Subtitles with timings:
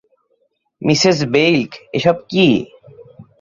[0.81, 2.47] Mrs Baylock, এসব কী?